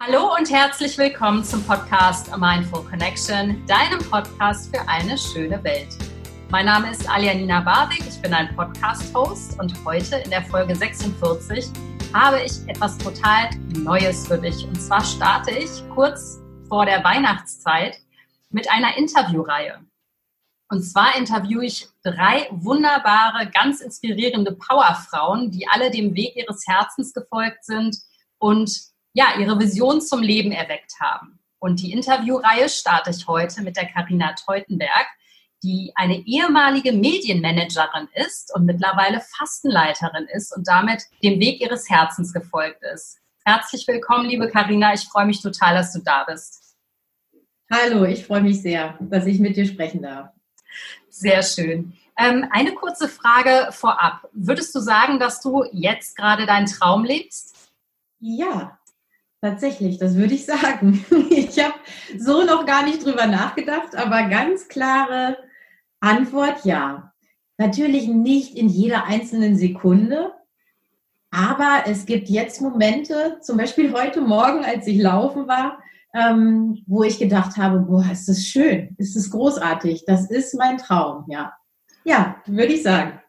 [0.00, 5.96] Hallo und herzlich willkommen zum Podcast A Mindful Connection, deinem Podcast für eine schöne Welt.
[6.50, 11.70] Mein Name ist Alianina Barwig, ich bin ein Podcast-Host und heute in der Folge 46
[12.12, 14.66] habe ich etwas total Neues für dich.
[14.66, 17.98] Und zwar starte ich kurz vor der Weihnachtszeit
[18.50, 19.80] mit einer Interviewreihe.
[20.70, 27.14] Und zwar interviewe ich drei wunderbare, ganz inspirierende Powerfrauen, die alle dem Weg ihres Herzens
[27.14, 27.96] gefolgt sind
[28.38, 31.38] und ja, ihre Vision zum Leben erweckt haben.
[31.60, 35.06] Und die Interviewreihe starte ich heute mit der Karina Teutenberg,
[35.62, 42.34] die eine ehemalige Medienmanagerin ist und mittlerweile Fastenleiterin ist und damit dem Weg ihres Herzens
[42.34, 43.18] gefolgt ist.
[43.46, 44.92] Herzlich willkommen, liebe Karina.
[44.92, 46.76] Ich freue mich total, dass du da bist.
[47.70, 50.30] Hallo, ich freue mich sehr, dass ich mit dir sprechen darf.
[51.08, 51.94] Sehr schön.
[52.18, 54.28] Ähm, eine kurze Frage vorab.
[54.32, 57.54] Würdest du sagen, dass du jetzt gerade deinen Traum lebst?
[58.20, 58.78] Ja,
[59.44, 61.04] Tatsächlich, das würde ich sagen.
[61.28, 61.74] Ich habe
[62.16, 65.36] so noch gar nicht drüber nachgedacht, aber ganz klare
[66.00, 67.12] Antwort ja.
[67.58, 70.32] Natürlich nicht in jeder einzelnen Sekunde,
[71.30, 75.78] aber es gibt jetzt Momente, zum Beispiel heute Morgen, als ich laufen war,
[76.14, 80.78] ähm, wo ich gedacht habe, boah, ist das schön, ist das großartig, das ist mein
[80.78, 81.52] Traum, ja.
[82.04, 83.20] Ja, würde ich sagen.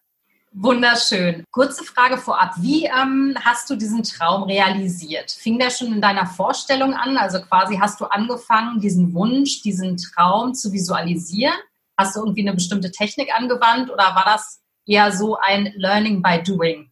[0.58, 1.44] Wunderschön.
[1.52, 2.53] Kurze Frage vorab.
[2.59, 5.30] Wie ähm, hast du diesen Traum realisiert?
[5.31, 7.17] Fing der schon in deiner Vorstellung an?
[7.17, 11.56] Also quasi hast du angefangen, diesen Wunsch, diesen Traum zu visualisieren?
[11.98, 16.42] Hast du irgendwie eine bestimmte Technik angewandt oder war das eher so ein Learning by
[16.42, 16.89] Doing?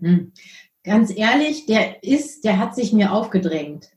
[0.00, 0.32] Hm.
[0.84, 3.90] Ganz ehrlich, der ist, der hat sich mir aufgedrängt.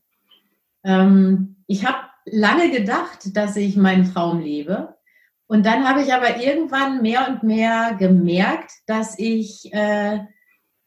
[0.84, 4.98] Ähm, ich habe lange gedacht, dass ich meinen Traum lebe.
[5.52, 10.20] Und dann habe ich aber irgendwann mehr und mehr gemerkt, dass ich äh,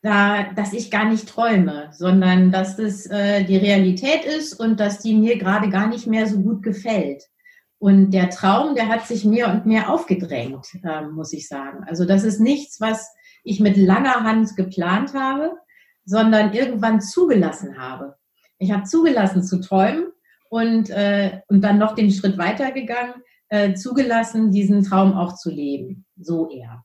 [0.00, 5.00] da, dass ich gar nicht träume, sondern dass das äh, die Realität ist und dass
[5.00, 7.24] die mir gerade gar nicht mehr so gut gefällt.
[7.78, 11.84] Und der Traum, der hat sich mehr und mehr aufgedrängt, äh, muss ich sagen.
[11.86, 15.52] Also das ist nichts, was ich mit langer Hand geplant habe,
[16.06, 18.14] sondern irgendwann zugelassen habe.
[18.56, 20.06] Ich habe zugelassen zu träumen
[20.48, 23.16] und, äh, und dann noch den Schritt weitergegangen
[23.54, 26.04] äh, zugelassen, diesen Traum auch zu leben.
[26.16, 26.84] So eher.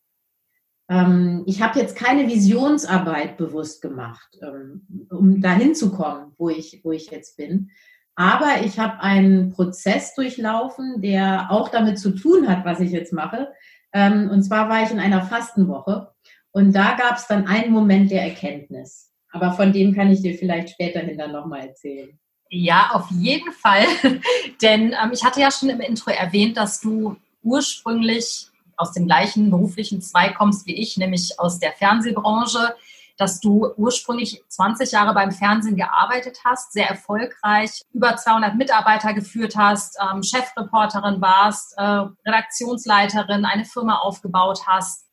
[0.88, 6.82] Ähm, ich habe jetzt keine Visionsarbeit bewusst gemacht, ähm, um dahin zu kommen, wo ich,
[6.84, 7.72] wo ich jetzt bin.
[8.14, 13.14] Aber ich habe einen Prozess durchlaufen, der auch damit zu tun hat, was ich jetzt
[13.14, 13.48] mache.
[13.92, 16.12] Ähm, und zwar war ich in einer Fastenwoche
[16.52, 19.12] und da gab es dann einen Moment der Erkenntnis.
[19.32, 22.20] Aber von dem kann ich dir vielleicht späterhin dann nochmal erzählen.
[22.50, 23.86] Ja, auf jeden Fall.
[24.62, 29.52] Denn ähm, ich hatte ja schon im Intro erwähnt, dass du ursprünglich aus dem gleichen
[29.52, 32.76] beruflichen Zweig kommst wie ich, nämlich aus der Fernsehbranche,
[33.18, 39.56] dass du ursprünglich 20 Jahre beim Fernsehen gearbeitet hast, sehr erfolgreich, über 200 Mitarbeiter geführt
[39.58, 45.06] hast, ähm, Chefreporterin warst, äh, Redaktionsleiterin, eine Firma aufgebaut hast.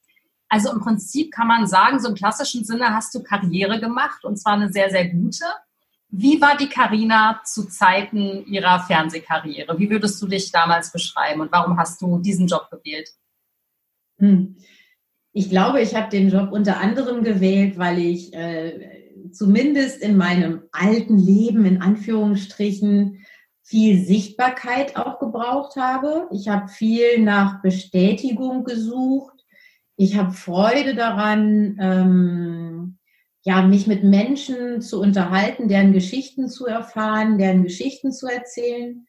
[0.48, 4.36] Also im Prinzip kann man sagen, so im klassischen Sinne hast du Karriere gemacht und
[4.36, 5.44] zwar eine sehr, sehr gute.
[6.08, 9.78] Wie war die Karina zu Zeiten ihrer Fernsehkarriere?
[9.78, 13.10] Wie würdest du dich damals beschreiben und warum hast du diesen Job gewählt?
[14.18, 14.56] Hm.
[15.32, 20.62] Ich glaube, ich habe den Job unter anderem gewählt, weil ich äh, zumindest in meinem
[20.72, 23.26] alten Leben in Anführungsstrichen
[23.62, 26.28] viel Sichtbarkeit auch gebraucht habe.
[26.32, 29.44] Ich habe viel nach Bestätigung gesucht.
[29.96, 32.75] Ich habe Freude daran, ähm,
[33.46, 39.06] ja, mich mit Menschen zu unterhalten, deren Geschichten zu erfahren, deren Geschichten zu erzählen.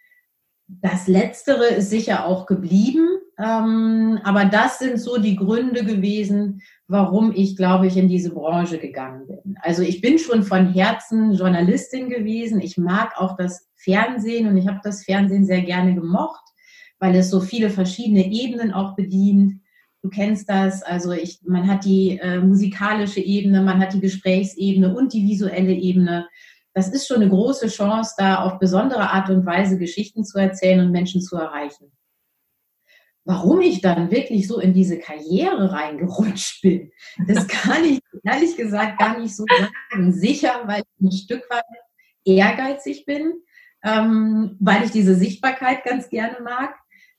[0.67, 3.07] Das Letztere ist sicher auch geblieben,
[3.39, 8.77] ähm, aber das sind so die Gründe gewesen, warum ich, glaube ich, in diese Branche
[8.77, 9.57] gegangen bin.
[9.61, 12.61] Also ich bin schon von Herzen Journalistin gewesen.
[12.61, 16.43] Ich mag auch das Fernsehen und ich habe das Fernsehen sehr gerne gemocht,
[16.99, 19.61] weil es so viele verschiedene Ebenen auch bedient.
[20.03, 24.95] Du kennst das, also ich, man hat die äh, musikalische Ebene, man hat die Gesprächsebene
[24.95, 26.27] und die visuelle Ebene.
[26.73, 30.79] Das ist schon eine große Chance, da auf besondere Art und Weise Geschichten zu erzählen
[30.79, 31.91] und Menschen zu erreichen.
[33.25, 36.91] Warum ich dann wirklich so in diese Karriere reingerutscht bin,
[37.27, 40.13] das kann ich ehrlich gesagt gar nicht so sagen.
[40.13, 41.65] Sicher, weil ich ein Stück weit
[42.23, 43.41] ehrgeizig bin,
[43.83, 46.75] ähm, weil ich diese Sichtbarkeit ganz gerne mag.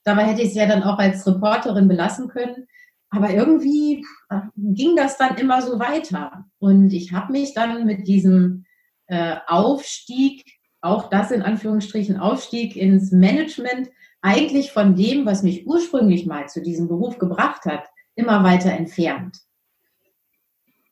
[0.09, 2.67] Dabei hätte ich es ja dann auch als Reporterin belassen können.
[3.11, 6.47] Aber irgendwie äh, ging das dann immer so weiter.
[6.59, 8.65] Und ich habe mich dann mit diesem
[9.07, 10.47] äh, Aufstieg,
[10.81, 13.91] auch das in Anführungsstrichen Aufstieg ins Management,
[14.23, 17.85] eigentlich von dem, was mich ursprünglich mal zu diesem Beruf gebracht hat,
[18.15, 19.37] immer weiter entfernt.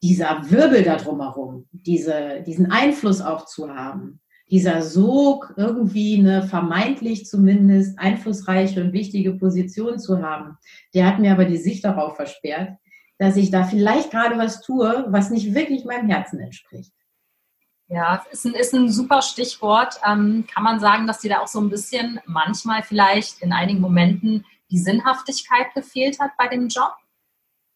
[0.02, 7.26] Dieser Wirbel da drumherum, diese, diesen Einfluss auch zu haben, dieser Sog, irgendwie eine vermeintlich
[7.26, 10.56] zumindest einflussreiche und wichtige Position zu haben,
[10.94, 12.76] der hat mir aber die Sicht darauf versperrt,
[13.18, 16.92] dass ich da vielleicht gerade was tue, was nicht wirklich meinem Herzen entspricht.
[17.88, 20.00] Ja, ist ein, ist ein super Stichwort.
[20.04, 23.80] Ähm, kann man sagen, dass dir da auch so ein bisschen manchmal vielleicht in einigen
[23.80, 26.92] Momenten die Sinnhaftigkeit gefehlt hat bei dem Job?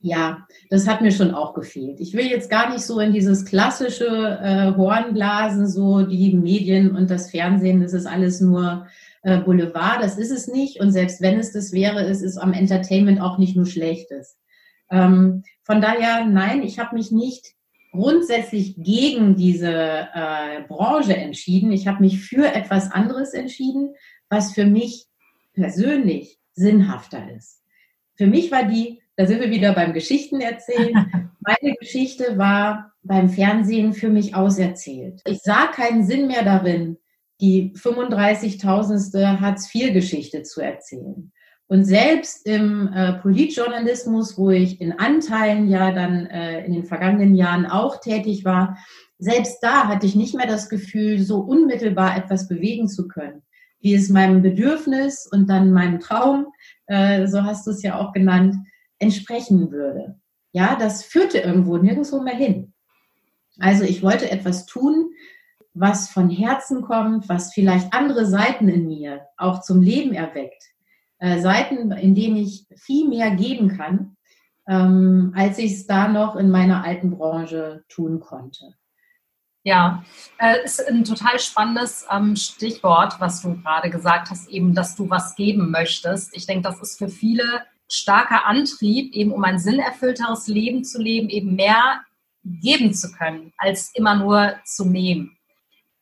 [0.02, 2.00] Ja, das hat mir schon auch gefehlt.
[2.00, 7.11] Ich will jetzt gar nicht so in dieses klassische äh, Hornblasen, so die Medien und
[7.11, 8.87] das Fernsehen, das ist alles nur
[9.23, 10.81] äh, Boulevard, das ist es nicht.
[10.81, 14.38] Und selbst wenn es das wäre, ist es am Entertainment auch nicht nur Schlechtes.
[14.91, 17.55] Ähm, von daher, nein, ich habe mich nicht
[17.93, 21.73] grundsätzlich gegen diese äh, Branche entschieden.
[21.73, 23.94] Ich habe mich für etwas anderes entschieden,
[24.31, 25.06] was für mich
[25.53, 27.62] persönlich sinnhafter ist.
[28.17, 30.94] Für mich war die da sind wir wieder beim Geschichten erzählen.
[31.40, 35.20] Meine Geschichte war beim Fernsehen für mich auserzählt.
[35.26, 36.96] Ich sah keinen Sinn mehr darin,
[37.38, 39.40] die 35.000.
[39.40, 41.32] Hartz-IV-Geschichte zu erzählen.
[41.67, 47.34] Und selbst im äh, Politjournalismus, wo ich in Anteilen ja dann äh, in den vergangenen
[47.34, 48.78] Jahren auch tätig war,
[49.19, 53.43] selbst da hatte ich nicht mehr das Gefühl, so unmittelbar etwas bewegen zu können,
[53.81, 56.46] wie es meinem Bedürfnis und dann meinem Traum,
[56.87, 58.56] äh, so hast du es ja auch genannt,
[59.00, 60.20] entsprechen würde.
[60.52, 62.73] Ja, das führte irgendwo nirgendwo mehr hin.
[63.58, 65.11] Also ich wollte etwas tun,
[65.75, 70.64] was von Herzen kommt, was vielleicht andere Seiten in mir auch zum Leben erweckt.
[71.19, 74.17] Äh, Seiten, in denen ich viel mehr geben kann,
[74.69, 78.75] ähm, als ich es da noch in meiner alten Branche tun konnte.
[79.62, 80.05] Ja,
[80.38, 85.11] äh, ist ein total spannendes ähm, Stichwort, was du gerade gesagt hast, eben, dass du
[85.11, 86.35] was geben möchtest.
[86.35, 87.44] Ich denke, das ist für viele
[87.93, 92.01] starker Antrieb, eben um ein sinnerfüllteres Leben zu leben, eben mehr
[92.45, 95.37] geben zu können, als immer nur zu nehmen.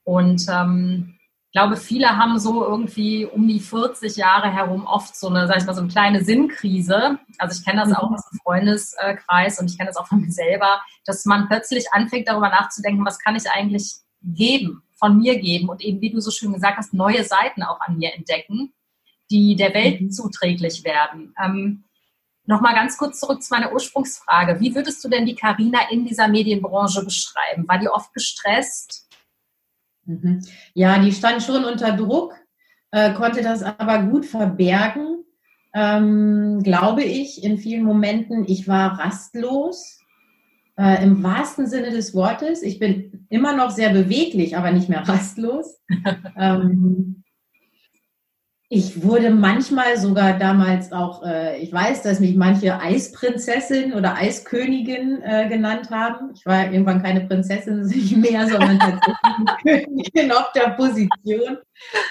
[0.05, 1.19] Und ähm,
[1.49, 5.59] ich glaube, viele haben so irgendwie um die 40 Jahre herum oft so eine, sag
[5.59, 7.19] ich mal, so eine kleine Sinnkrise.
[7.39, 10.31] Also ich kenne das auch aus dem Freundeskreis und ich kenne das auch von mir
[10.31, 15.69] selber, dass man plötzlich anfängt, darüber nachzudenken, was kann ich eigentlich geben, von mir geben
[15.69, 18.73] und eben, wie du so schön gesagt hast, neue Seiten auch an mir entdecken
[19.31, 20.11] die der Welt mhm.
[20.11, 21.35] zuträglich werden.
[21.43, 21.85] Ähm,
[22.49, 24.59] Nochmal ganz kurz zurück zu meiner Ursprungsfrage.
[24.59, 27.69] Wie würdest du denn die Karina in dieser Medienbranche beschreiben?
[27.69, 29.07] War die oft gestresst?
[30.07, 30.41] Mhm.
[30.73, 32.35] Ja, die stand schon unter Druck,
[32.91, 35.25] äh, konnte das aber gut verbergen,
[35.75, 38.47] ähm, glaube ich, in vielen Momenten.
[38.49, 40.01] Ich war rastlos,
[40.79, 42.63] äh, im wahrsten Sinne des Wortes.
[42.63, 45.83] Ich bin immer noch sehr beweglich, aber nicht mehr rastlos.
[46.39, 47.18] ähm,
[48.71, 55.23] ich wurde manchmal sogar damals auch, äh, ich weiß, dass mich manche Eisprinzessin oder Eiskönigin
[55.23, 56.33] äh, genannt haben.
[56.35, 61.57] Ich war irgendwann keine Prinzessin nicht mehr, sondern tatsächlich Königin auf der Position.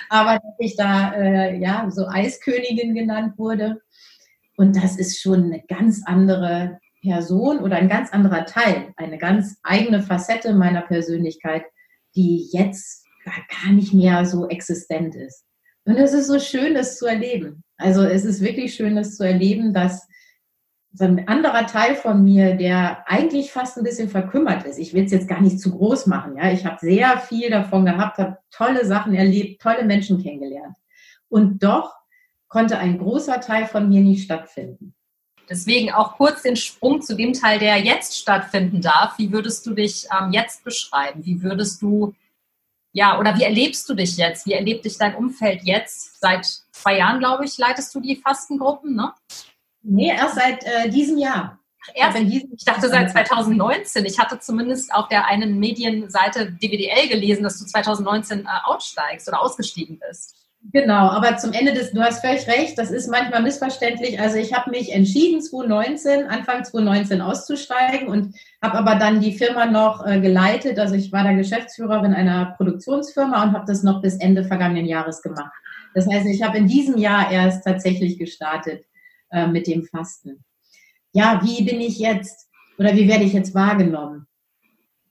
[0.10, 3.82] Aber dass ich da äh, ja so Eiskönigin genannt wurde.
[4.56, 9.58] Und das ist schon eine ganz andere Person oder ein ganz anderer Teil, eine ganz
[9.62, 11.66] eigene Facette meiner Persönlichkeit,
[12.16, 13.06] die jetzt
[13.64, 15.47] gar nicht mehr so existent ist.
[15.88, 17.64] Und es ist so schön, das zu erleben.
[17.78, 20.06] Also es ist wirklich schön, das zu erleben, dass
[20.92, 24.80] so ein anderer Teil von mir, der eigentlich fast ein bisschen verkümmert ist.
[24.80, 26.36] Ich will es jetzt gar nicht zu groß machen.
[26.36, 30.76] Ja, ich habe sehr viel davon gehabt, habe tolle Sachen erlebt, tolle Menschen kennengelernt.
[31.30, 31.94] Und doch
[32.50, 34.94] konnte ein großer Teil von mir nicht stattfinden.
[35.50, 39.18] Deswegen auch kurz den Sprung zu dem Teil, der jetzt stattfinden darf.
[39.18, 41.26] Wie würdest du dich ähm, jetzt beschreiben?
[41.26, 42.14] Wie würdest du
[42.98, 44.48] ja, oder wie erlebst du dich jetzt?
[44.48, 46.20] Wie erlebt dich dein Umfeld jetzt?
[46.20, 49.14] Seit zwei Jahren, glaube ich, leitest du die Fastengruppen, ne?
[49.84, 51.60] Nee, erst seit äh, diesem Jahr.
[51.94, 54.04] Erst, ich dachte seit 2019.
[54.06, 59.44] Ich hatte zumindest auf der einen Medienseite DWDL gelesen, dass du 2019 äh, aussteigst oder
[59.44, 60.36] ausgestiegen bist.
[60.74, 64.20] Genau, aber zum Ende des, du hast völlig recht, das ist manchmal missverständlich.
[64.20, 69.66] Also ich habe mich entschieden, 2019, Anfang 2019 auszusteigen und habe aber dann die Firma
[69.66, 70.78] noch äh, geleitet.
[70.78, 75.22] Also ich war da Geschäftsführerin einer Produktionsfirma und habe das noch bis Ende vergangenen Jahres
[75.22, 75.54] gemacht.
[75.94, 78.84] Das heißt, ich habe in diesem Jahr erst tatsächlich gestartet
[79.32, 80.44] äh, mit dem Fasten.
[81.14, 84.27] Ja, wie bin ich jetzt oder wie werde ich jetzt wahrgenommen?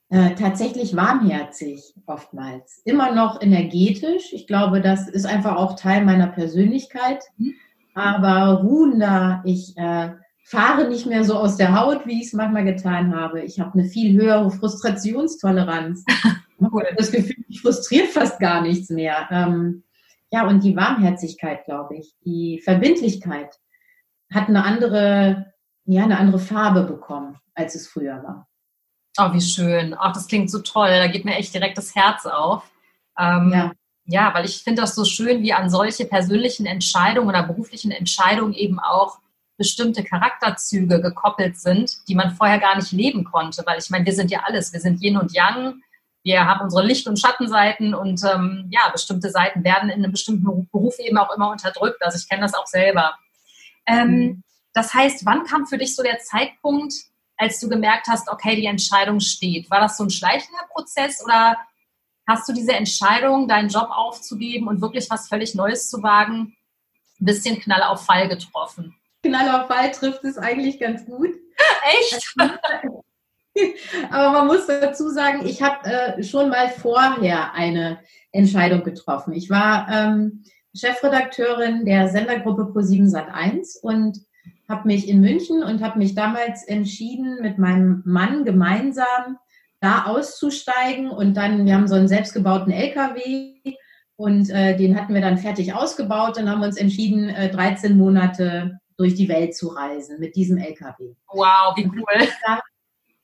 [0.09, 4.31] Äh, tatsächlich warmherzig oftmals, immer noch energetisch.
[4.31, 7.23] Ich glaube, das ist einfach auch Teil meiner Persönlichkeit.
[7.37, 7.55] Mhm.
[7.93, 10.11] Aber ruhender, ich äh,
[10.45, 13.41] fahre nicht mehr so aus der Haut, wie ich es manchmal getan habe.
[13.41, 16.05] Ich habe eine viel höhere Frustrationstoleranz.
[16.97, 19.27] das Gefühl, ich frustriert fast gar nichts mehr.
[19.29, 19.83] Ähm,
[20.31, 23.59] ja, und die Warmherzigkeit, glaube ich, die Verbindlichkeit
[24.33, 25.53] hat eine andere,
[25.85, 28.47] ja, eine andere Farbe bekommen, als es früher war.
[29.17, 29.95] Oh, wie schön.
[29.97, 30.89] Ach, das klingt so toll.
[30.89, 32.63] Da geht mir echt direkt das Herz auf.
[33.17, 33.71] Ähm, ja.
[34.05, 38.53] ja, weil ich finde das so schön, wie an solche persönlichen Entscheidungen oder beruflichen Entscheidungen
[38.53, 39.19] eben auch
[39.57, 43.63] bestimmte Charakterzüge gekoppelt sind, die man vorher gar nicht leben konnte.
[43.65, 45.81] Weil ich meine, wir sind ja alles, wir sind Yin und Yang,
[46.23, 50.67] wir haben unsere Licht- und Schattenseiten und ähm, ja, bestimmte Seiten werden in einem bestimmten
[50.71, 52.03] Beruf eben auch immer unterdrückt.
[52.03, 53.17] Also ich kenne das auch selber.
[53.87, 54.43] Ähm, mhm.
[54.73, 56.93] Das heißt, wann kam für dich so der Zeitpunkt,
[57.37, 59.69] als du gemerkt hast, okay, die Entscheidung steht?
[59.69, 61.57] War das so ein schleichender Prozess oder
[62.27, 66.55] hast du diese Entscheidung, deinen Job aufzugeben und wirklich was völlig Neues zu wagen,
[67.19, 68.95] ein bisschen Knall auf Fall getroffen?
[69.23, 71.29] Knall auf Fall trifft es eigentlich ganz gut.
[72.01, 72.35] Echt?
[74.11, 77.99] Aber man muss dazu sagen, ich habe äh, schon mal vorher eine
[78.31, 79.33] Entscheidung getroffen.
[79.33, 80.43] Ich war ähm,
[80.75, 84.19] Chefredakteurin der Sendergruppe Pro7 Sat1 und
[84.67, 89.37] habe mich in München und habe mich damals entschieden, mit meinem Mann gemeinsam
[89.79, 93.75] da auszusteigen und dann, wir haben so einen selbstgebauten LKW
[94.15, 96.37] und äh, den hatten wir dann fertig ausgebaut.
[96.37, 100.57] Dann haben wir uns entschieden, äh, 13 Monate durch die Welt zu reisen mit diesem
[100.57, 101.13] LKW.
[101.27, 102.27] Wow, wie cool.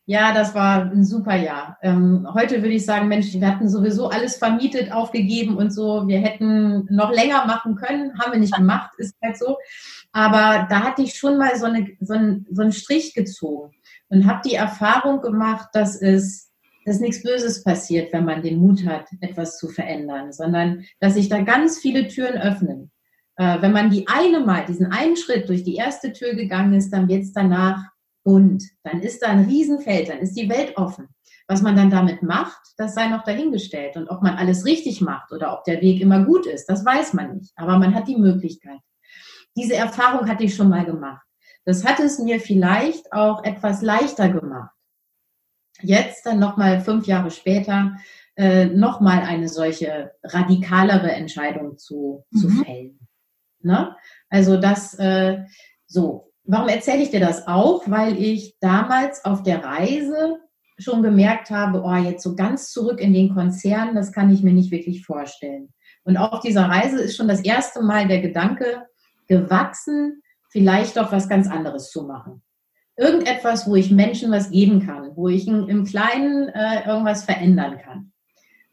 [0.05, 1.77] Ja, das war ein super Jahr.
[1.81, 6.07] Ähm, heute würde ich sagen, Mensch, wir hatten sowieso alles vermietet, aufgegeben und so.
[6.07, 9.57] Wir hätten noch länger machen können, haben wir nicht gemacht, ist halt so.
[10.13, 13.73] Aber da hatte ich schon mal so, eine, so, einen, so einen Strich gezogen
[14.09, 16.51] und habe die Erfahrung gemacht, dass es
[16.85, 21.29] dass nichts Böses passiert, wenn man den Mut hat, etwas zu verändern, sondern dass sich
[21.29, 22.91] da ganz viele Türen öffnen.
[23.37, 26.91] Äh, wenn man die eine Mal, diesen einen Schritt durch die erste Tür gegangen ist,
[26.91, 27.83] dann wird es danach
[28.23, 28.63] bunt.
[28.83, 31.07] Dann ist da ein Riesenfeld, dann ist die Welt offen.
[31.47, 33.97] Was man dann damit macht, das sei noch dahingestellt.
[33.97, 37.13] Und ob man alles richtig macht oder ob der Weg immer gut ist, das weiß
[37.13, 37.51] man nicht.
[37.55, 38.79] Aber man hat die Möglichkeit.
[39.55, 41.25] Diese Erfahrung hatte ich schon mal gemacht.
[41.65, 44.71] Das hat es mir vielleicht auch etwas leichter gemacht.
[45.81, 47.93] Jetzt dann nochmal fünf Jahre später
[48.35, 52.37] äh, nochmal eine solche radikalere Entscheidung zu, mhm.
[52.37, 52.99] zu fällen.
[53.61, 53.95] Ne?
[54.29, 55.43] Also das äh,
[55.85, 56.31] so.
[56.45, 57.83] Warum erzähle ich dir das auch?
[57.85, 60.39] Weil ich damals auf der Reise
[60.77, 64.51] schon gemerkt habe, oh, jetzt so ganz zurück in den Konzern, das kann ich mir
[64.51, 65.73] nicht wirklich vorstellen.
[66.03, 68.85] Und auf dieser Reise ist schon das erste Mal der Gedanke
[69.39, 72.41] gewachsen, vielleicht doch was ganz anderes zu machen.
[72.95, 78.11] Irgendetwas, wo ich Menschen was geben kann, wo ich im Kleinen äh, irgendwas verändern kann.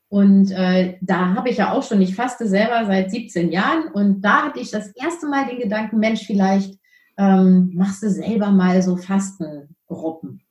[0.09, 4.23] Und äh, da habe ich ja auch schon, ich faste selber seit 17 Jahren und
[4.23, 6.79] da hatte ich das erste Mal den Gedanken, Mensch, vielleicht
[7.17, 10.43] ähm, machst du selber mal so Fastengruppen.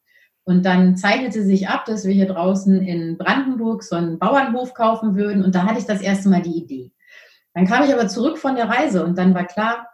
[0.46, 5.16] Und dann zeichnete sich ab, dass wir hier draußen in Brandenburg so einen Bauernhof kaufen
[5.16, 5.44] würden.
[5.44, 6.92] Und da hatte ich das erste Mal die Idee.
[7.54, 9.89] Dann kam ich aber zurück von der Reise und dann war klar,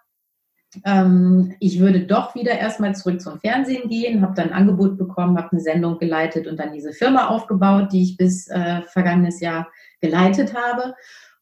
[1.60, 5.54] ich würde doch wieder erstmal zurück zum Fernsehen gehen, habe dann ein Angebot bekommen, habe
[5.54, 9.70] eine Sendung geleitet und dann diese Firma aufgebaut, die ich bis äh, vergangenes Jahr
[10.02, 10.94] geleitet habe.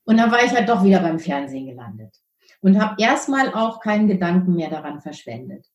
[0.06, 2.16] Und dann war ich halt doch wieder beim Fernsehen gelandet
[2.62, 5.66] und habe erstmal auch keinen Gedanken mehr daran verschwendet.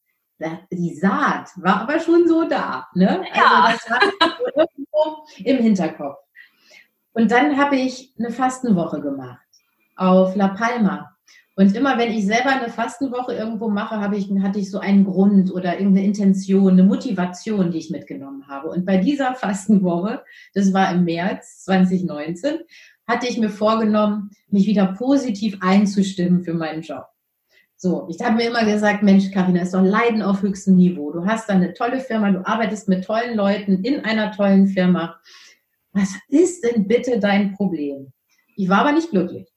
[0.70, 2.86] Die Saat war aber schon so da.
[2.94, 3.24] Ne?
[3.34, 3.64] Ja.
[3.64, 4.00] Also das war
[4.38, 6.18] so irgendwo im Hinterkopf.
[7.12, 9.44] Und dann habe ich eine Fastenwoche gemacht
[9.96, 11.16] auf La Palma.
[11.58, 15.04] Und immer wenn ich selber eine Fastenwoche irgendwo mache, habe ich, hatte ich so einen
[15.04, 18.68] Grund oder irgendeine Intention, eine Motivation, die ich mitgenommen habe.
[18.68, 20.22] Und bei dieser Fastenwoche,
[20.54, 22.58] das war im März 2019,
[23.08, 27.06] hatte ich mir vorgenommen, mich wieder positiv einzustimmen für meinen Job.
[27.76, 31.10] So, ich habe mir immer gesagt, Mensch, Karina, ist doch Leiden auf höchstem Niveau.
[31.10, 35.18] Du hast da eine tolle Firma, du arbeitest mit tollen Leuten in einer tollen Firma.
[35.90, 38.12] Was ist denn bitte dein Problem?
[38.54, 39.47] Ich war aber nicht glücklich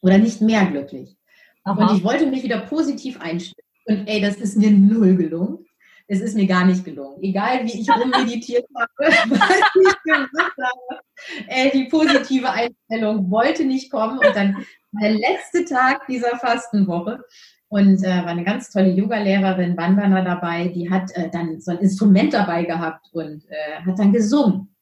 [0.00, 1.16] oder nicht mehr glücklich.
[1.64, 1.90] Aha.
[1.90, 3.64] Und ich wollte mich wieder positiv einstimmen.
[3.86, 5.68] Und ey, das ist mir null gelungen
[6.08, 7.22] es ist mir gar nicht gelungen.
[7.22, 11.00] Egal wie ich rummeditiert habe, was ich gemacht habe,
[11.48, 14.18] äh, die positive Einstellung wollte nicht kommen.
[14.18, 17.22] Und dann der letzte Tag dieser Fastenwoche
[17.68, 21.78] und äh, war eine ganz tolle Yogalehrerin, Bandana dabei, die hat äh, dann so ein
[21.78, 24.74] Instrument dabei gehabt und äh, hat dann gesungen.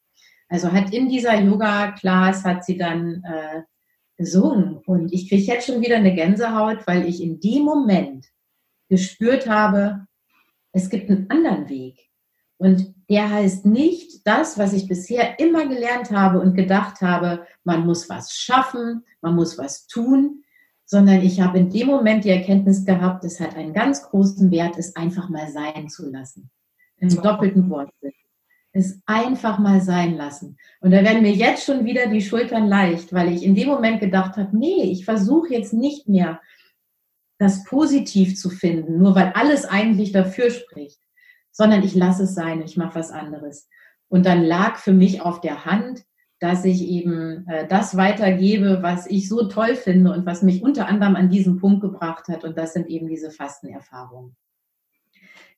[0.48, 3.62] Also hat in dieser Yoga-Class hat sie dann äh,
[4.16, 4.78] gesungen.
[4.86, 8.26] Und ich kriege jetzt schon wieder eine Gänsehaut, weil ich in dem Moment
[8.88, 10.06] gespürt habe,
[10.72, 12.10] es gibt einen anderen Weg.
[12.58, 17.84] Und der heißt nicht das, was ich bisher immer gelernt habe und gedacht habe, man
[17.84, 20.42] muss was schaffen, man muss was tun,
[20.84, 24.78] sondern ich habe in dem Moment die Erkenntnis gehabt, es hat einen ganz großen Wert,
[24.78, 26.50] es einfach mal sein zu lassen.
[26.98, 28.12] Im doppelten Wortsinn.
[28.76, 30.58] Es einfach mal sein lassen.
[30.80, 34.00] Und da werden mir jetzt schon wieder die Schultern leicht, weil ich in dem Moment
[34.00, 36.40] gedacht habe, nee, ich versuche jetzt nicht mehr
[37.38, 41.00] das positiv zu finden, nur weil alles eigentlich dafür spricht,
[41.52, 43.68] sondern ich lasse es sein, ich mache was anderes.
[44.08, 46.04] Und dann lag für mich auf der Hand,
[46.38, 50.86] dass ich eben äh, das weitergebe, was ich so toll finde und was mich unter
[50.86, 52.44] anderem an diesen Punkt gebracht hat.
[52.44, 54.36] Und das sind eben diese Fastenerfahrungen.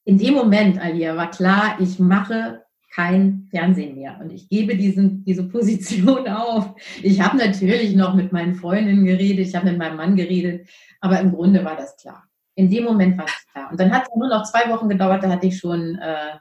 [0.04, 2.64] In dem Moment, Alia, war klar, ich mache
[2.94, 6.74] kein Fernsehen mehr und ich gebe diesen, diese Position auf.
[7.02, 10.68] Ich habe natürlich noch mit meinen Freundinnen geredet, ich habe mit meinem Mann geredet,
[11.00, 12.24] aber im Grunde war das klar.
[12.54, 13.70] In dem Moment war es klar.
[13.70, 16.38] Und dann hat es nur noch zwei Wochen gedauert, da hatte ich schon äh,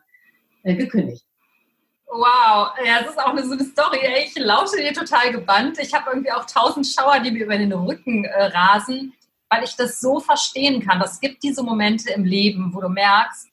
[0.64, 1.28] äh gekündigt.
[2.10, 4.00] Wow, ja, das ist auch eine so eine Story.
[4.24, 5.78] Ich lausche dir total gebannt.
[5.78, 9.14] Ich habe irgendwie auch tausend Schauer, die mir über den Rücken äh, rasen,
[9.50, 11.02] weil ich das so verstehen kann.
[11.02, 13.50] Es gibt diese Momente im Leben, wo du merkst,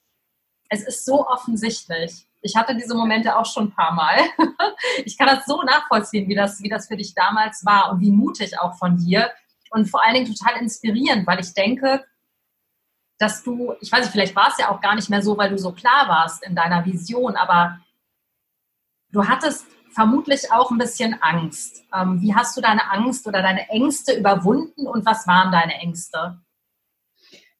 [0.69, 2.24] es ist so offensichtlich.
[2.45, 4.17] Ich hatte diese Momente auch schon ein paar Mal.
[5.05, 8.11] Ich kann das so nachvollziehen, wie das, wie das für dich damals war und wie
[8.11, 9.31] mutig auch von dir
[9.71, 12.05] und vor allen Dingen total inspirierend, weil ich denke,
[13.17, 15.49] dass du, ich weiß nicht, vielleicht war es ja auch gar nicht mehr so, weil
[15.49, 17.79] du so klar warst in deiner Vision, aber
[19.15, 21.85] Du hattest vermutlich auch ein bisschen Angst.
[21.93, 26.41] Ähm, wie hast du deine Angst oder deine Ängste überwunden und was waren deine Ängste?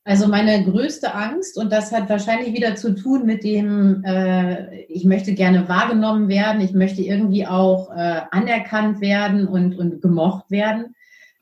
[0.07, 5.03] Also meine größte Angst, und das hat wahrscheinlich wieder zu tun mit dem, äh, ich
[5.03, 10.93] möchte gerne wahrgenommen werden, ich möchte irgendwie auch äh, anerkannt werden und, und gemocht werden.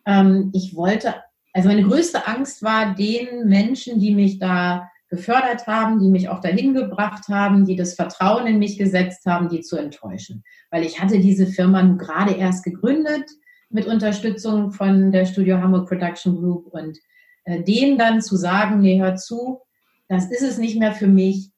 [0.06, 1.14] Ähm, ich wollte,
[1.52, 6.40] also meine größte Angst war den Menschen, die mich da gefördert haben, die mich auch
[6.40, 10.42] dahin gebracht haben, die das Vertrauen in mich gesetzt haben, die zu enttäuschen.
[10.72, 13.30] Weil ich hatte diese Firma nun gerade erst gegründet
[13.70, 16.98] mit Unterstützung von der Studio Hamburg Production Group und
[17.46, 19.62] denen dann zu sagen, nee, hör zu,
[20.08, 21.52] das ist es nicht mehr für mich,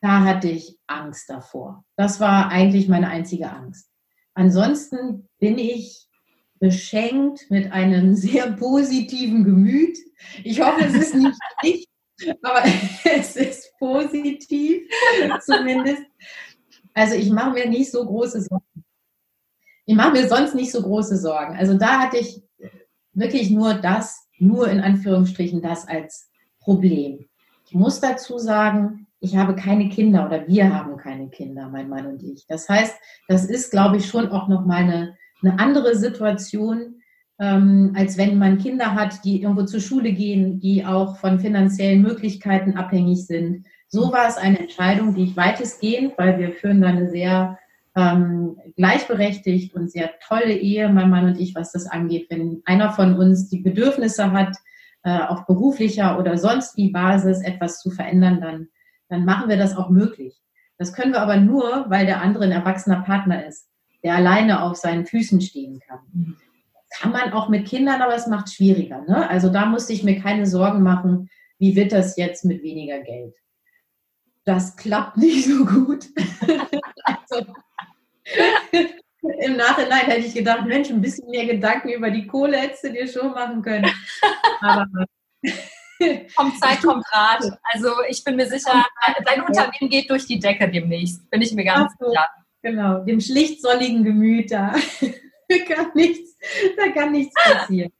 [0.00, 1.84] da hatte ich Angst davor.
[1.96, 3.90] Das war eigentlich meine einzige Angst.
[4.34, 6.08] Ansonsten bin ich
[6.58, 9.98] beschenkt mit einem sehr positiven Gemüt.
[10.44, 11.88] Ich hoffe, es ist nicht ich,
[12.42, 12.62] aber
[13.04, 14.82] es ist positiv
[15.44, 16.02] zumindest.
[16.94, 18.84] Also ich mache mir nicht so große Sorgen.
[19.86, 21.56] Ich mache mir sonst nicht so große Sorgen.
[21.56, 22.42] Also da hatte ich
[23.12, 27.26] wirklich nur das, nur in Anführungsstrichen das als Problem.
[27.66, 32.06] Ich muss dazu sagen, ich habe keine Kinder oder wir haben keine Kinder, mein Mann
[32.06, 32.46] und ich.
[32.46, 32.96] Das heißt,
[33.28, 37.00] das ist, glaube ich, schon auch noch meine eine andere Situation,
[37.38, 42.02] ähm, als wenn man Kinder hat, die irgendwo zur Schule gehen, die auch von finanziellen
[42.02, 43.66] Möglichkeiten abhängig sind.
[43.88, 47.58] So war es eine Entscheidung, die ich weitestgehend, weil wir führen da eine sehr
[47.96, 52.26] ähm, gleichberechtigt und sehr tolle Ehe, mein Mann und ich, was das angeht.
[52.30, 54.56] Wenn einer von uns die Bedürfnisse hat,
[55.02, 58.68] äh, auf beruflicher oder sonst wie Basis etwas zu verändern, dann,
[59.08, 60.40] dann machen wir das auch möglich.
[60.78, 63.68] Das können wir aber nur, weil der andere ein erwachsener Partner ist,
[64.02, 66.36] der alleine auf seinen Füßen stehen kann.
[66.90, 69.02] Kann man auch mit Kindern, aber es macht schwieriger.
[69.02, 69.28] Ne?
[69.28, 73.34] Also da musste ich mir keine Sorgen machen, wie wird das jetzt mit weniger Geld.
[74.44, 76.06] Das klappt nicht so gut.
[77.04, 77.52] also,
[79.40, 82.92] Im Nachhinein hätte ich gedacht, Mensch, ein bisschen mehr Gedanken über die Kohle hättest du
[82.92, 83.90] dir schon machen können.
[84.62, 84.86] Aber
[86.34, 87.44] kommt Zeit, kommt Rat.
[87.64, 88.84] Also ich bin mir sicher,
[89.24, 92.28] dein Unternehmen geht durch die Decke demnächst, bin ich mir ganz so, sicher.
[92.62, 94.74] Genau, dem schlicht-solligen Gemüt da.
[95.68, 96.36] kann nichts,
[96.76, 97.92] da kann nichts passieren.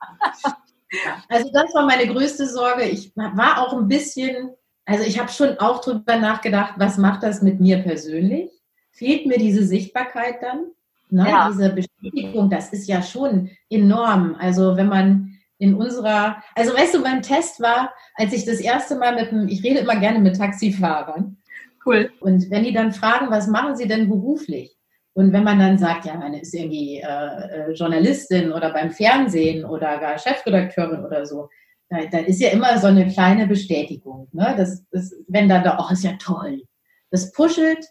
[1.28, 2.84] Also das war meine größte Sorge.
[2.84, 4.50] Ich war auch ein bisschen,
[4.84, 8.50] also ich habe schon auch drüber nachgedacht, was macht das mit mir persönlich?
[8.92, 10.66] Fehlt mir diese Sichtbarkeit dann?
[11.10, 11.28] Ne?
[11.28, 11.48] Ja.
[11.50, 14.36] Diese Bestätigung, das ist ja schon enorm.
[14.38, 18.96] Also wenn man in unserer, also weißt du, beim Test war, als ich das erste
[18.96, 21.36] Mal mit dem, ich rede immer gerne mit Taxifahrern.
[21.84, 22.10] Cool.
[22.20, 24.76] Und wenn die dann fragen, was machen sie denn beruflich?
[25.12, 29.64] Und wenn man dann sagt, ja, man ist irgendwie äh, äh, Journalistin oder beim Fernsehen
[29.64, 31.48] oder gar Chefredakteurin oder so,
[31.88, 34.28] da, da ist ja immer so eine kleine Bestätigung.
[34.32, 34.54] Ne?
[34.56, 36.62] Das, das, wenn da, da, oh, ist ja toll.
[37.10, 37.84] Das puschelt,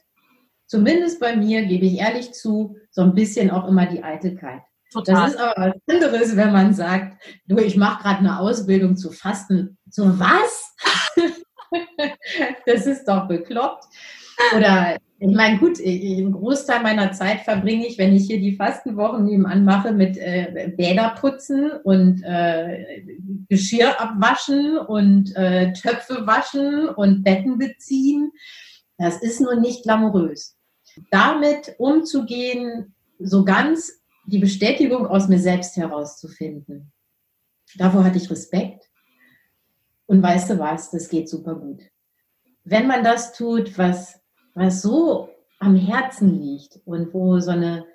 [0.70, 4.62] zumindest bei mir, gebe ich ehrlich zu, so ein bisschen auch immer die Eitelkeit.
[4.92, 5.16] Total.
[5.16, 9.12] Das ist aber was anderes, wenn man sagt, du, ich mache gerade eine Ausbildung zu
[9.12, 9.78] Fasten.
[9.90, 10.76] So was?
[12.66, 13.86] das ist doch bekloppt.
[14.56, 19.26] Oder ich meine, gut, im Großteil meiner Zeit verbringe ich, wenn ich hier die Fastenwochen
[19.26, 23.04] nebenan mache, mit äh, Bäder putzen und äh,
[23.50, 28.32] Geschirr abwaschen und äh, Töpfe waschen und Betten beziehen.
[28.98, 30.59] Das ist nur nicht glamourös.
[31.12, 36.92] Damit umzugehen, so ganz die Bestätigung aus mir selbst herauszufinden,
[37.78, 38.90] davor hatte ich Respekt.
[40.06, 41.82] Und weißt du was, das geht super gut.
[42.64, 44.20] Wenn man das tut, was
[44.60, 47.86] was so am Herzen liegt und wo so eine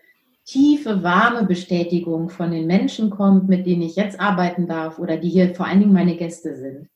[0.45, 5.31] tiefe, warme Bestätigung von den Menschen kommt, mit denen ich jetzt arbeiten darf oder die
[5.31, 6.89] hier vor allen Dingen meine Gäste sind,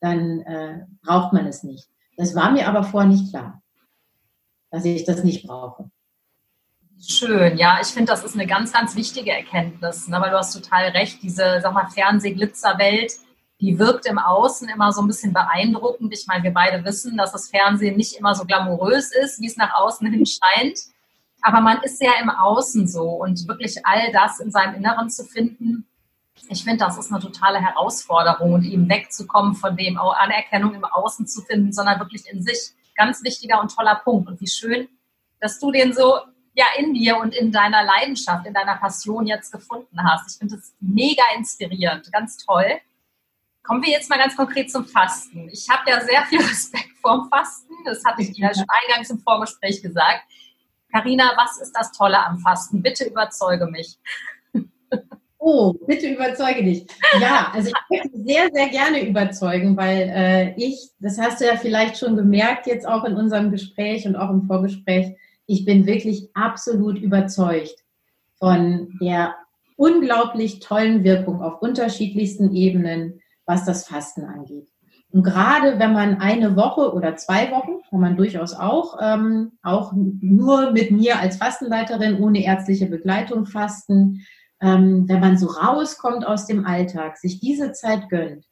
[0.00, 1.88] dann äh, braucht man es nicht.
[2.16, 3.61] Das war mir aber vorher nicht klar,
[4.72, 5.90] dass ich das nicht brauche.
[7.00, 10.20] Schön, ja, ich finde, das ist eine ganz, ganz wichtige Erkenntnis, ne?
[10.20, 13.12] weil du hast total recht, diese, sag mal, Fernsehglitzerwelt,
[13.60, 16.12] die wirkt im Außen immer so ein bisschen beeindruckend.
[16.12, 19.56] Ich meine, wir beide wissen, dass das Fernsehen nicht immer so glamourös ist, wie es
[19.56, 20.78] nach außen hin scheint.
[21.42, 25.24] Aber man ist ja im Außen so und wirklich all das in seinem Inneren zu
[25.24, 25.86] finden,
[26.48, 31.26] ich finde, das ist eine totale Herausforderung und eben wegzukommen von dem Anerkennung im Außen
[31.26, 32.72] zu finden, sondern wirklich in sich.
[32.96, 34.28] Ganz wichtiger und toller Punkt.
[34.28, 34.88] Und wie schön,
[35.40, 36.20] dass du den so
[36.54, 40.32] ja in dir und in deiner Leidenschaft, in deiner Passion jetzt gefunden hast.
[40.32, 42.80] Ich finde es mega inspirierend, ganz toll.
[43.62, 45.48] Kommen wir jetzt mal ganz konkret zum Fasten.
[45.50, 47.72] Ich habe ja sehr viel Respekt vorm Fasten.
[47.84, 50.24] Das hatte ich dir ja schon eingangs im Vorgespräch gesagt.
[50.90, 52.82] Karina, was ist das Tolle am Fasten?
[52.82, 53.96] Bitte überzeuge mich.
[55.44, 56.86] Oh, bitte überzeuge dich.
[57.20, 61.56] Ja, also ich möchte sehr, sehr gerne überzeugen, weil äh, ich, das hast du ja
[61.56, 66.28] vielleicht schon gemerkt jetzt auch in unserem Gespräch und auch im Vorgespräch, ich bin wirklich
[66.34, 67.74] absolut überzeugt
[68.38, 69.34] von der
[69.74, 74.68] unglaublich tollen Wirkung auf unterschiedlichsten Ebenen, was das Fasten angeht.
[75.10, 79.92] Und gerade wenn man eine Woche oder zwei Wochen, kann man durchaus auch, ähm, auch
[79.92, 84.24] nur mit mir als Fastenleiterin ohne ärztliche Begleitung fasten,
[84.62, 88.46] ähm, wenn man so rauskommt aus dem Alltag, sich diese Zeit gönnt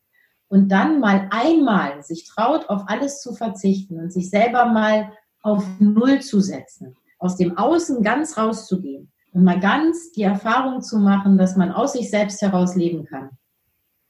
[0.48, 5.64] und dann mal einmal sich traut, auf alles zu verzichten und sich selber mal auf
[5.78, 11.38] Null zu setzen, aus dem Außen ganz rauszugehen und mal ganz die Erfahrung zu machen,
[11.38, 13.30] dass man aus sich selbst heraus leben kann.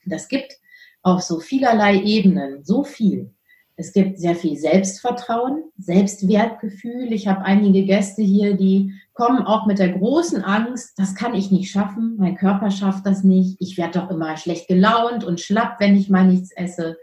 [0.06, 0.54] Das gibt
[1.02, 3.34] auf so vielerlei Ebenen so viel.
[3.80, 7.14] Es gibt sehr viel Selbstvertrauen, Selbstwertgefühl.
[7.14, 11.50] Ich habe einige Gäste hier, die kommen auch mit der großen Angst, das kann ich
[11.50, 15.80] nicht schaffen, mein Körper schafft das nicht, ich werde doch immer schlecht gelaunt und schlapp,
[15.80, 16.98] wenn ich mal nichts esse.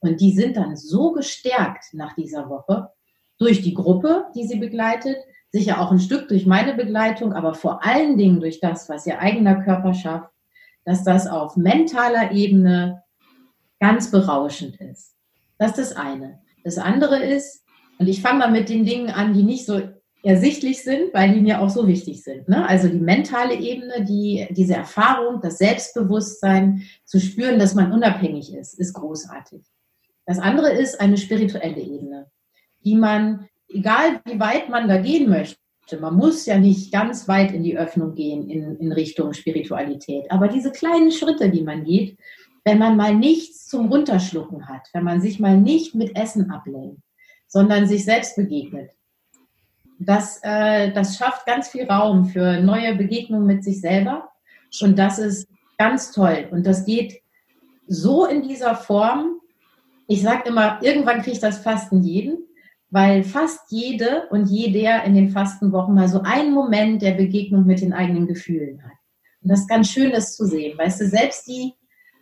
[0.00, 2.90] Und die sind dann so gestärkt nach dieser Woche
[3.38, 5.16] durch die Gruppe, die sie begleitet,
[5.50, 9.18] sicher auch ein Stück durch meine Begleitung, aber vor allen Dingen durch das, was ihr
[9.18, 10.30] eigener Körper schafft,
[10.84, 13.02] dass das auf mentaler Ebene
[13.80, 15.17] ganz berauschend ist.
[15.58, 16.40] Das ist das eine.
[16.64, 17.64] Das andere ist,
[17.98, 19.80] und ich fange mal mit den Dingen an, die nicht so
[20.22, 22.48] ersichtlich sind, weil die mir auch so wichtig sind.
[22.48, 22.66] Ne?
[22.68, 28.78] Also die mentale Ebene, die, diese Erfahrung, das Selbstbewusstsein zu spüren, dass man unabhängig ist,
[28.78, 29.62] ist großartig.
[30.26, 32.30] Das andere ist eine spirituelle Ebene,
[32.84, 35.58] die man, egal wie weit man da gehen möchte,
[36.00, 40.48] man muss ja nicht ganz weit in die Öffnung gehen in, in Richtung Spiritualität, aber
[40.48, 42.18] diese kleinen Schritte, die man geht,
[42.68, 47.00] wenn man mal nichts zum Runterschlucken hat, wenn man sich mal nicht mit Essen ablenkt,
[47.46, 48.90] sondern sich selbst begegnet.
[49.98, 54.28] Das, äh, das schafft ganz viel Raum für neue Begegnungen mit sich selber.
[54.82, 56.46] Und das ist ganz toll.
[56.50, 57.22] Und das geht
[57.86, 59.40] so in dieser Form.
[60.06, 62.36] Ich sage immer, irgendwann kriegt das Fasten jeden,
[62.90, 67.80] weil fast jede und jeder in den Fastenwochen mal so einen Moment der Begegnung mit
[67.80, 68.92] den eigenen Gefühlen hat.
[69.40, 70.76] Und das ist ganz schön, das zu sehen.
[70.76, 71.72] Weißt du, selbst die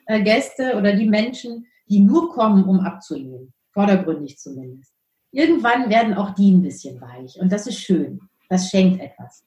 [0.06, 4.92] äh, Gäste oder die Menschen, die nur kommen, um abzulehnen, vordergründig zumindest.
[5.32, 8.20] Irgendwann werden auch die ein bisschen weich und das ist schön.
[8.48, 9.44] Das schenkt etwas.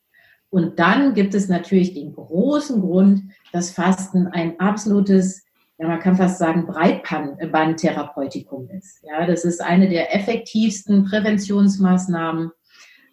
[0.49, 5.45] Und dann gibt es natürlich den großen Grund, dass Fasten ein absolutes,
[5.77, 9.01] ja, man kann fast sagen, Breitbandtherapeutikum ist.
[9.03, 12.51] Ja, das ist eine der effektivsten Präventionsmaßnahmen.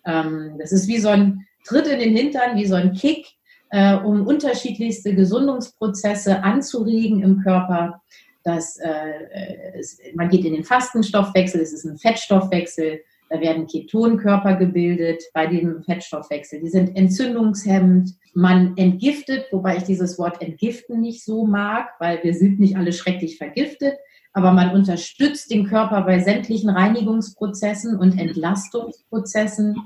[0.07, 3.36] Ähm, das ist wie so ein Tritt in den Hintern, wie so ein Kick,
[3.77, 8.01] äh, um unterschiedlichste Gesundungsprozesse anzuregen im Körper.
[8.43, 9.83] Das, äh,
[10.15, 15.83] man geht in den Fastenstoffwechsel, es ist ein Fettstoffwechsel, da werden Ketonkörper gebildet bei dem
[15.83, 16.61] Fettstoffwechsel.
[16.61, 18.15] Die sind entzündungshemmend.
[18.33, 22.95] Man entgiftet, wobei ich dieses Wort entgiften nicht so mag, weil wir sind nicht alle
[22.95, 23.95] schrecklich vergiftet.
[24.33, 29.77] Aber man unterstützt den Körper bei sämtlichen Reinigungsprozessen und Entlastungsprozessen.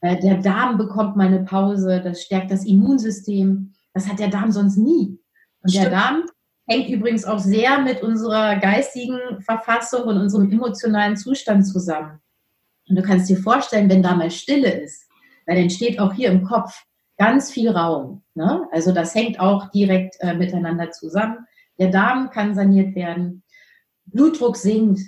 [0.00, 3.72] Äh, der Darm bekommt mal eine Pause, das stärkt das Immunsystem.
[3.94, 5.18] Das hat der Darm sonst nie.
[5.62, 5.84] Und Stimmt.
[5.86, 6.22] der Darm
[6.68, 12.20] hängt übrigens auch sehr mit unserer geistigen Verfassung und unserem emotionalen Zustand zusammen.
[12.88, 15.08] Und du kannst dir vorstellen, wenn da mal Stille ist,
[15.46, 16.84] dann entsteht auch hier im Kopf
[17.16, 18.22] ganz viel Raum.
[18.34, 18.66] Ne?
[18.70, 21.46] Also das hängt auch direkt äh, miteinander zusammen.
[21.78, 23.42] Der Darm kann saniert werden,
[24.06, 25.00] Blutdruck sinkt.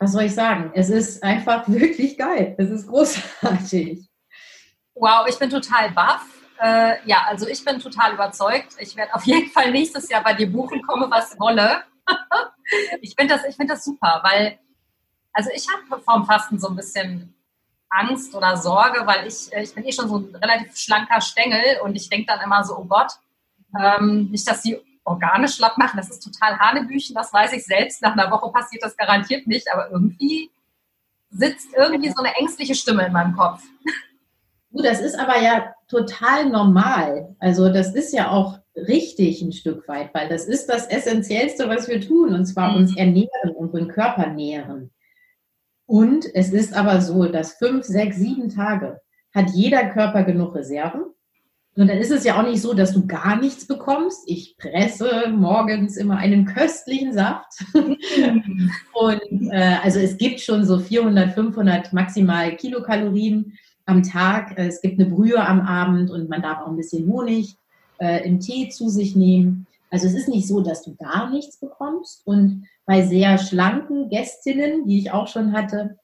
[0.00, 0.70] Was soll ich sagen?
[0.74, 2.54] Es ist einfach wirklich geil.
[2.58, 4.07] Es ist großartig.
[5.00, 6.24] Wow, ich bin total baff.
[6.60, 8.74] Äh, ja, also ich bin total überzeugt.
[8.78, 11.84] Ich werde auf jeden Fall nächstes Jahr bei dir buchen, komme was wolle.
[13.00, 14.58] ich finde das, find das super, weil,
[15.32, 17.34] also ich habe vorm Fasten so ein bisschen
[17.90, 21.80] Angst oder Sorge, weil ich, äh, ich bin eh schon so ein relativ schlanker Stängel
[21.82, 23.12] und ich denke dann immer so, oh Gott,
[23.80, 28.02] ähm, nicht, dass die Organe schlapp machen, das ist total Hanebüchen, das weiß ich selbst.
[28.02, 30.50] Nach einer Woche passiert das garantiert nicht, aber irgendwie
[31.30, 33.62] sitzt irgendwie so eine ängstliche Stimme in meinem Kopf.
[34.70, 37.34] Das ist aber ja total normal.
[37.38, 41.88] Also das ist ja auch richtig ein Stück weit, weil das ist das Essentiellste, was
[41.88, 42.98] wir tun, und zwar uns mhm.
[42.98, 44.90] ernähren, unseren Körper nähren.
[45.86, 49.00] Und es ist aber so, dass fünf, sechs, sieben Tage
[49.34, 51.04] hat jeder Körper genug Reserven.
[51.76, 54.24] Und dann ist es ja auch nicht so, dass du gar nichts bekommst.
[54.26, 57.64] Ich presse morgens immer einen köstlichen Saft.
[57.72, 63.56] und äh, also es gibt schon so 400, 500 maximal Kilokalorien
[63.88, 64.52] am Tag.
[64.56, 67.56] Es gibt eine Brühe am Abend und man darf auch ein bisschen Honig
[67.98, 69.66] äh, im Tee zu sich nehmen.
[69.90, 72.22] Also es ist nicht so, dass du gar nichts bekommst.
[72.26, 75.96] Und bei sehr schlanken Gästinnen, die ich auch schon hatte,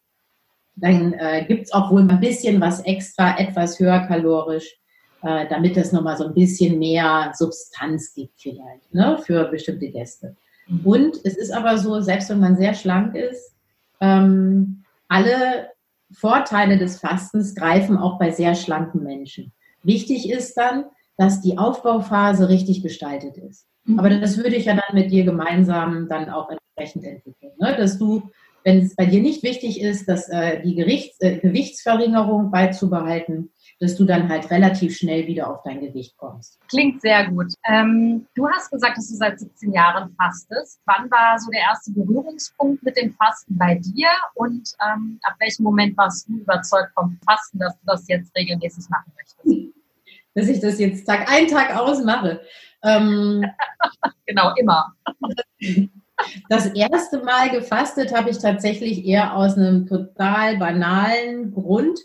[0.77, 4.79] dann äh, gibt es auch wohl ein bisschen was extra, etwas höher kalorisch,
[5.23, 10.35] äh, damit es nochmal so ein bisschen mehr Substanz gibt vielleicht ne, für bestimmte Gäste.
[10.67, 10.81] Mhm.
[10.85, 13.55] Und es ist aber so, selbst wenn man sehr schlank ist,
[14.01, 15.69] ähm, alle
[16.13, 19.53] Vorteile des Fastens greifen auch bei sehr schlanken Menschen.
[19.83, 20.85] Wichtig ist dann,
[21.17, 23.67] dass die Aufbauphase richtig gestaltet ist.
[23.85, 23.99] Mhm.
[23.99, 27.53] Aber das würde ich ja dann mit dir gemeinsam dann auch entsprechend entwickeln.
[27.59, 27.77] Ne?
[27.77, 28.23] Dass du,
[28.65, 33.97] wenn es bei dir nicht wichtig ist, dass äh, die Gerichts, äh, Gewichtsverringerung beizubehalten, dass
[33.97, 36.59] du dann halt relativ schnell wieder auf dein Gewicht kommst.
[36.69, 37.53] Klingt sehr gut.
[37.65, 40.81] Ähm, du hast gesagt, dass du seit 17 Jahren fastest.
[40.87, 45.65] Wann war so der erste Berührungspunkt mit dem Fasten bei dir und ähm, ab welchem
[45.65, 49.75] Moment warst du überzeugt vom Fasten, dass du das jetzt regelmäßig machen möchtest?
[50.35, 52.41] Dass ich das jetzt Tag ein, Tag aus mache.
[52.83, 53.45] Ähm,
[54.27, 54.95] genau, immer.
[56.49, 61.99] Das erste Mal gefastet habe ich tatsächlich eher aus einem total banalen Grund,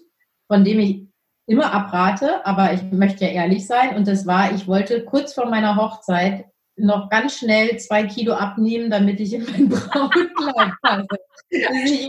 [0.48, 1.09] von dem ich
[1.50, 3.96] immer abrate, aber ich möchte ja ehrlich sein.
[3.96, 8.92] Und das war, ich wollte kurz vor meiner Hochzeit noch ganz schnell zwei Kilo abnehmen,
[8.92, 11.08] damit ich in mein Brautkleid passe.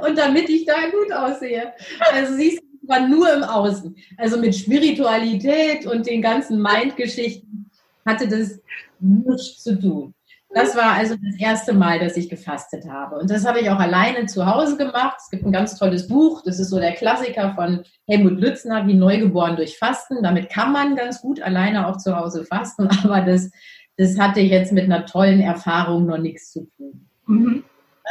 [0.00, 1.72] Und damit ich da gut aussehe.
[2.12, 3.94] Also siehst du, war nur im Außen.
[4.16, 7.70] Also mit Spiritualität und den ganzen Mind-Geschichten
[8.06, 8.58] hatte das
[8.98, 10.14] nichts zu tun.
[10.50, 13.16] Das war also das erste Mal, dass ich gefastet habe.
[13.16, 15.16] Und das habe ich auch alleine zu Hause gemacht.
[15.18, 16.42] Es gibt ein ganz tolles Buch.
[16.42, 20.22] Das ist so der Klassiker von Helmut Lützner, wie Neugeboren durch Fasten.
[20.22, 22.88] Damit kann man ganz gut alleine auch zu Hause fasten.
[23.04, 23.50] Aber das,
[23.98, 27.06] das hatte jetzt mit einer tollen Erfahrung noch nichts zu tun.
[27.26, 27.64] Mhm.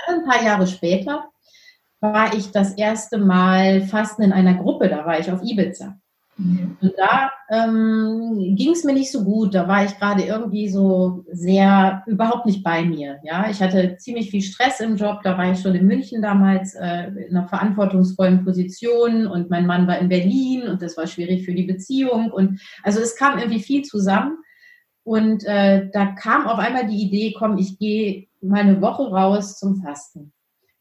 [0.08, 1.30] Ein paar Jahre später
[2.02, 4.90] war ich das erste Mal fasten in einer Gruppe.
[4.90, 5.98] Da war ich auf Ibiza.
[6.38, 6.78] Mhm.
[6.82, 9.56] Und da ähm, ging es mir nicht so gut.
[9.56, 13.20] Da war ich gerade irgendwie so sehr überhaupt nicht bei mir.
[13.24, 15.22] Ja, ich hatte ziemlich viel Stress im Job.
[15.24, 19.88] Da war ich schon in München damals äh, in einer verantwortungsvollen Position und mein Mann
[19.88, 22.32] war in Berlin und das war schwierig für die Beziehung.
[22.32, 24.38] Und also es kam irgendwie viel zusammen.
[25.04, 29.58] Und äh, da kam auf einmal die Idee, komm, ich gehe mal eine Woche raus
[29.58, 30.34] zum Fasten.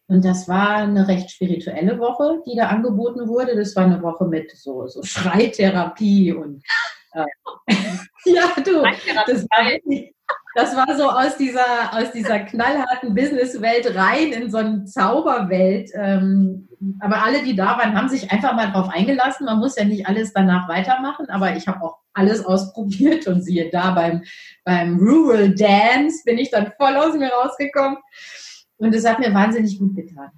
[0.08, 3.56] Und das war eine recht spirituelle Woche, die da angeboten wurde.
[3.56, 6.62] Das war eine Woche mit so, so Schreitherapie und
[7.12, 7.24] äh,
[8.24, 8.82] ja, du,
[9.26, 10.06] das war,
[10.54, 15.90] das war so aus dieser, aus dieser knallharten Businesswelt rein in so eine Zauberwelt.
[15.94, 16.68] Ähm,
[17.00, 19.46] aber alle, die da waren, haben sich einfach mal drauf eingelassen.
[19.46, 23.70] Man muss ja nicht alles danach weitermachen, aber ich habe auch alles ausprobiert und siehe
[23.70, 24.22] da beim,
[24.64, 27.98] beim Rural Dance bin ich dann voll aus mir rausgekommen.
[28.78, 30.30] Und es hat mir wahnsinnig gut getan.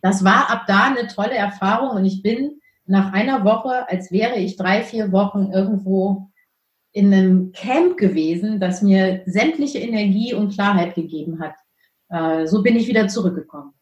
[0.00, 4.36] Das war ab da eine tolle Erfahrung und ich bin nach einer Woche, als wäre
[4.36, 6.30] ich drei, vier Wochen irgendwo
[6.92, 11.54] in einem Camp gewesen, das mir sämtliche Energie und Klarheit gegeben hat.
[12.08, 13.72] Äh, so bin ich wieder zurückgekommen.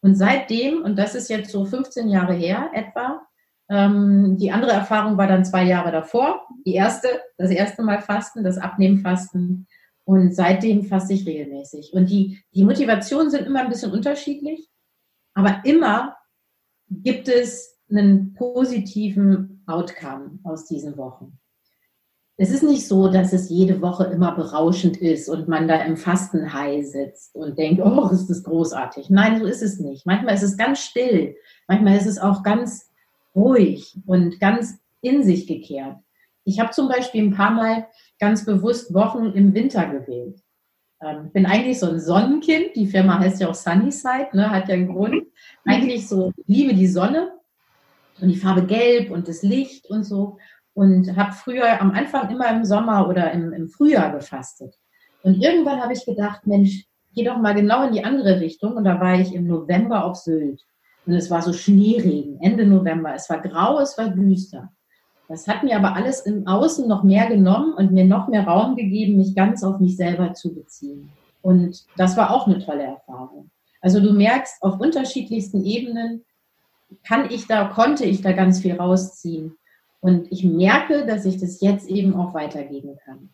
[0.00, 3.22] Und seitdem, und das ist jetzt so 15 Jahre her etwa,
[3.68, 6.46] ähm, die andere Erfahrung war dann zwei Jahre davor.
[6.66, 9.66] Die erste, das erste Mal Fasten, das Abnehmfasten.
[10.04, 11.92] Und seitdem fasse ich regelmäßig.
[11.94, 14.68] Und die, die Motivationen sind immer ein bisschen unterschiedlich,
[15.34, 16.16] aber immer
[16.90, 21.38] gibt es einen positiven Outcome aus diesen Wochen.
[22.36, 25.96] Es ist nicht so, dass es jede Woche immer berauschend ist und man da im
[25.96, 29.08] Fastenhai sitzt und denkt, oh, ist das großartig.
[29.08, 30.04] Nein, so ist es nicht.
[30.04, 31.36] Manchmal ist es ganz still.
[31.68, 32.90] Manchmal ist es auch ganz
[33.36, 35.96] ruhig und ganz in sich gekehrt.
[36.44, 40.40] Ich habe zum Beispiel ein paar Mal ganz bewusst Wochen im Winter gewählt.
[41.02, 42.76] Ähm, bin eigentlich so ein Sonnenkind.
[42.76, 45.26] Die Firma heißt ja auch Sunnyside, ne, hat ja einen Grund.
[45.64, 47.32] Eigentlich so, liebe die Sonne
[48.20, 50.38] und die Farbe Gelb und das Licht und so.
[50.74, 54.74] Und habe früher am Anfang immer im Sommer oder im, im Frühjahr gefastet.
[55.22, 58.74] Und irgendwann habe ich gedacht, Mensch, geh doch mal genau in die andere Richtung.
[58.76, 60.62] Und da war ich im November auf Sylt.
[61.06, 63.14] Und es war so Schneeregen, Ende November.
[63.14, 64.72] Es war grau, es war düster.
[65.28, 68.76] Das hat mir aber alles im Außen noch mehr genommen und mir noch mehr Raum
[68.76, 71.10] gegeben, mich ganz auf mich selber zu beziehen.
[71.40, 73.50] Und das war auch eine tolle Erfahrung.
[73.80, 76.24] Also du merkst, auf unterschiedlichsten Ebenen
[77.06, 79.56] kann ich da, konnte ich da ganz viel rausziehen.
[80.00, 83.30] Und ich merke, dass ich das jetzt eben auch weitergeben kann.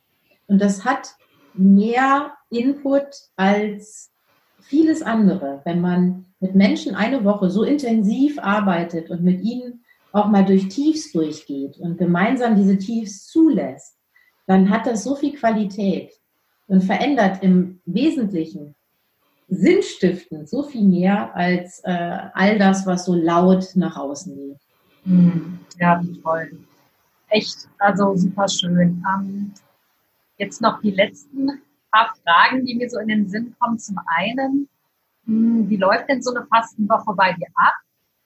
[0.47, 1.15] Und das hat
[1.55, 4.13] mehr Input als
[4.61, 10.29] vieles andere, wenn man mit Menschen eine Woche so intensiv arbeitet und mit ihnen auch
[10.29, 13.97] mal durch Tiefs durchgeht und gemeinsam diese Tiefs zulässt,
[14.47, 16.13] dann hat das so viel Qualität
[16.67, 18.75] und verändert im Wesentlichen
[19.49, 24.61] sinnstiftend so viel mehr als äh, all das, was so laut nach außen geht.
[25.05, 26.51] Hm, ja, toll.
[27.29, 29.05] Echt, also super schön.
[29.15, 29.53] Ähm,
[30.39, 33.79] jetzt noch die letzten paar Fragen, die mir so in den Sinn kommen.
[33.79, 34.69] Zum einen,
[35.27, 37.75] hm, wie läuft denn so eine Fastenwoche bei dir ab?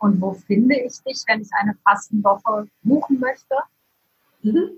[0.04, 3.54] Und wo finde ich dich, wenn ich eine Fastenwoche buchen möchte?
[4.42, 4.72] Mhm.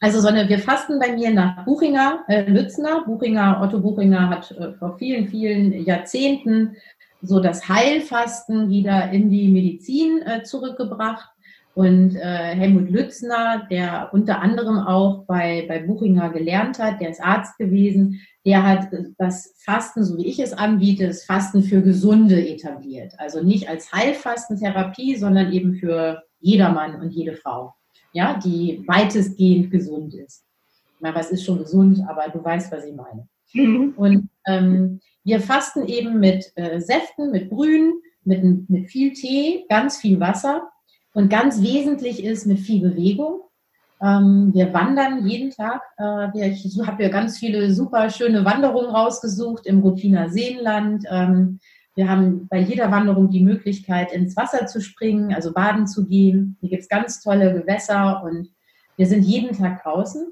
[0.00, 3.04] Also so wir fasten bei mir nach Buchinger, äh, Lützner.
[3.06, 6.76] Buchinger, Otto Buchinger hat äh, vor vielen, vielen Jahrzehnten
[7.22, 11.30] so das Heilfasten wieder in die Medizin äh, zurückgebracht.
[11.78, 17.22] Und äh, Helmut Lützner, der unter anderem auch bei, bei Buchinger gelernt hat, der ist
[17.22, 22.44] Arzt gewesen, der hat das Fasten, so wie ich es anbiete, das Fasten für Gesunde
[22.48, 23.12] etabliert.
[23.18, 27.74] Also nicht als Heilfastentherapie, sondern eben für jedermann und jede Frau,
[28.12, 30.44] ja, die weitestgehend gesund ist.
[30.98, 33.28] Na, was ist schon gesund, aber du weißt, was ich meine.
[33.52, 33.94] Mhm.
[33.96, 39.98] Und ähm, wir fasten eben mit äh, Säften, mit Brühen, mit, mit viel Tee, ganz
[39.98, 40.68] viel Wasser
[41.18, 43.40] und ganz wesentlich ist mit viel Bewegung.
[44.00, 45.82] Ähm, wir wandern jeden Tag.
[45.98, 51.06] Äh, ich habe ja ganz viele super schöne Wanderungen rausgesucht im Ruppiner Seenland.
[51.10, 51.58] Ähm,
[51.96, 56.56] wir haben bei jeder Wanderung die Möglichkeit, ins Wasser zu springen, also baden zu gehen.
[56.60, 58.50] Hier gibt es ganz tolle Gewässer und
[58.96, 60.24] wir sind jeden Tag draußen.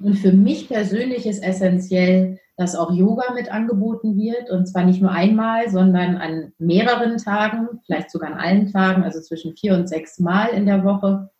[0.00, 5.02] Und für mich persönlich ist essentiell, dass auch Yoga mit angeboten wird und zwar nicht
[5.02, 9.88] nur einmal, sondern an mehreren Tagen, vielleicht sogar an allen Tagen, also zwischen vier und
[9.88, 11.30] sechs Mal in der Woche.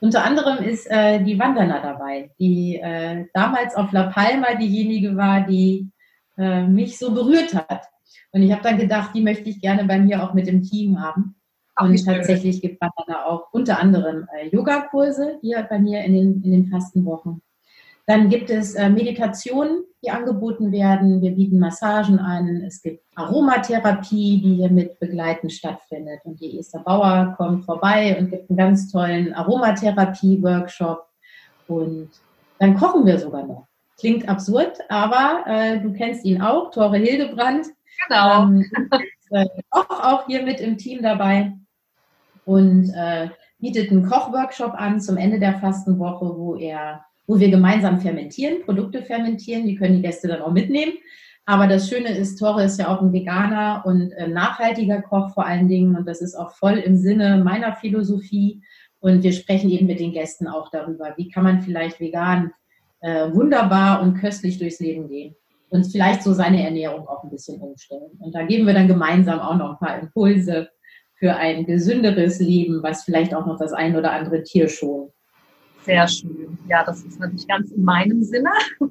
[0.00, 5.46] Unter anderem ist äh, die Wanderner dabei, die äh, damals auf La Palma diejenige war,
[5.46, 5.90] die
[6.36, 7.86] äh, mich so berührt hat.
[8.32, 11.00] Und ich habe dann gedacht, die möchte ich gerne bei mir auch mit im Team
[11.00, 11.36] haben.
[11.74, 16.42] Ach, und tatsächlich gibt Wanderner auch unter anderem äh, Yogakurse hier bei mir in den,
[16.42, 17.42] in den Fastenwochen.
[18.06, 21.22] Dann gibt es äh, Meditationen, die angeboten werden.
[21.22, 22.62] Wir bieten Massagen an.
[22.66, 26.20] Es gibt Aromatherapie, die hier mit begleitend stattfindet.
[26.24, 31.06] Und die Esther Bauer kommt vorbei und gibt einen ganz tollen Aromatherapie-Workshop.
[31.68, 32.10] Und
[32.58, 33.66] dann kochen wir sogar noch.
[33.98, 37.68] Klingt absurd, aber äh, du kennst ihn auch, Tore Hildebrand.
[38.08, 38.42] Genau.
[38.42, 41.52] Ähm, ist, äh, auch, auch hier mit im Team dabei
[42.44, 48.00] und äh, bietet einen Kochworkshop an zum Ende der Fastenwoche, wo er wo wir gemeinsam
[48.00, 50.92] fermentieren, Produkte fermentieren, die können die Gäste dann auch mitnehmen.
[51.46, 55.44] Aber das Schöne ist, Tore ist ja auch ein veganer und äh, nachhaltiger Koch vor
[55.44, 58.62] allen Dingen und das ist auch voll im Sinne meiner Philosophie.
[59.00, 62.52] Und wir sprechen eben mit den Gästen auch darüber, wie kann man vielleicht vegan
[63.00, 65.34] äh, wunderbar und köstlich durchs Leben gehen
[65.68, 68.12] und vielleicht so seine Ernährung auch ein bisschen umstellen.
[68.20, 70.70] Und da geben wir dann gemeinsam auch noch ein paar Impulse
[71.16, 75.12] für ein gesünderes Leben, was vielleicht auch noch das ein oder andere Tier schont.
[75.84, 76.58] Sehr schön.
[76.68, 78.50] Ja, das ist natürlich ganz in meinem Sinne.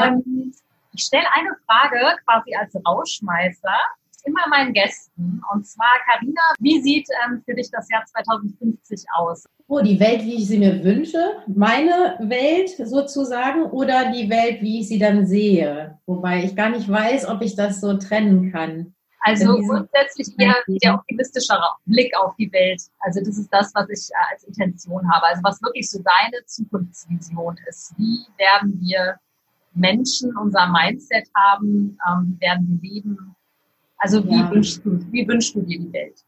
[0.00, 0.52] ähm,
[0.92, 3.76] ich stelle eine Frage quasi als Rauschmeißer
[4.24, 5.42] immer meinen Gästen.
[5.52, 9.44] Und zwar, Karina, wie sieht ähm, für dich das Jahr 2050 aus?
[9.68, 14.80] Oh, die Welt, wie ich sie mir wünsche, meine Welt sozusagen, oder die Welt, wie
[14.80, 15.98] ich sie dann sehe.
[16.06, 18.94] Wobei ich gar nicht weiß, ob ich das so trennen kann.
[19.26, 22.82] Also grundsätzlich eher der optimistischere Blick auf die Welt.
[22.98, 25.24] Also das ist das, was ich äh, als Intention habe.
[25.26, 27.94] Also was wirklich so deine Zukunftsvision ist.
[27.96, 29.18] Wie werden wir
[29.72, 31.96] Menschen unser Mindset haben?
[32.06, 33.36] Ähm, wie werden wir leben?
[33.96, 34.50] Also wie, ja.
[34.50, 36.22] wünschst du, wie wünschst du dir die Welt?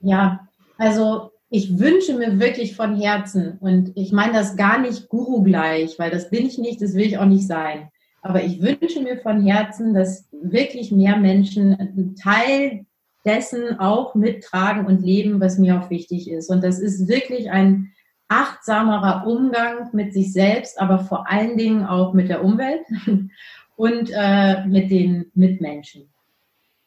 [0.00, 5.42] Ja, also ich wünsche mir wirklich von Herzen und ich meine das gar nicht Guru
[5.42, 7.88] gleich, weil das bin ich nicht, das will ich auch nicht sein.
[8.28, 12.84] Aber ich wünsche mir von Herzen, dass wirklich mehr Menschen einen Teil
[13.24, 16.50] dessen auch mittragen und leben, was mir auch wichtig ist.
[16.50, 17.92] Und das ist wirklich ein
[18.28, 22.82] achtsamerer Umgang mit sich selbst, aber vor allen Dingen auch mit der Umwelt
[23.76, 26.08] und äh, mit den Mitmenschen.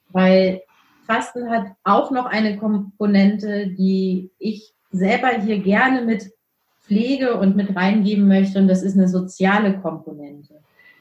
[0.10, 0.62] Weil
[1.08, 6.32] Fasten hat auch noch eine Komponente, die ich selber hier gerne mit
[6.82, 10.60] pflege und mit reingeben möchte, und das ist eine soziale Komponente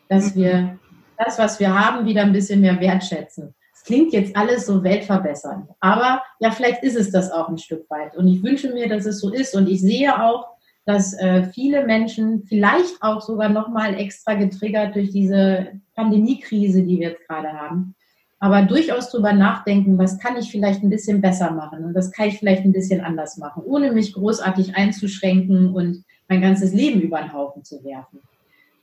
[0.08, 0.78] dass wir
[1.16, 3.54] das, was wir haben, wieder ein bisschen mehr wertschätzen.
[3.74, 7.88] Es klingt jetzt alles so weltverbessernd, aber ja, vielleicht ist es das auch ein Stück
[7.90, 8.16] weit.
[8.16, 9.54] Und ich wünsche mir, dass es so ist.
[9.54, 10.46] Und ich sehe auch,
[10.84, 17.10] dass äh, viele Menschen vielleicht auch sogar nochmal extra getriggert durch diese Pandemiekrise, die wir
[17.10, 17.94] jetzt gerade haben,
[18.40, 22.28] aber durchaus drüber nachdenken, was kann ich vielleicht ein bisschen besser machen und was kann
[22.28, 27.20] ich vielleicht ein bisschen anders machen, ohne mich großartig einzuschränken und mein ganzes Leben über
[27.20, 28.20] den Haufen zu werfen.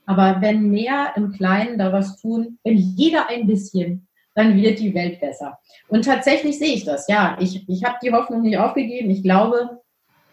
[0.06, 4.94] Aber wenn mehr im Kleinen da was tun, wenn jeder ein bisschen, dann wird die
[4.94, 5.58] Welt besser.
[5.88, 7.08] Und tatsächlich sehe ich das.
[7.08, 9.10] Ja, ich, ich habe die Hoffnung nicht aufgegeben.
[9.10, 9.80] Ich glaube,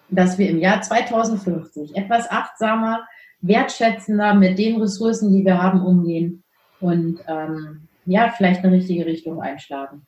[0.09, 3.07] dass wir im Jahr 2050 etwas achtsamer,
[3.41, 6.43] wertschätzender mit den Ressourcen, die wir haben, umgehen
[6.79, 10.05] und ähm, ja, vielleicht eine richtige Richtung einschlagen.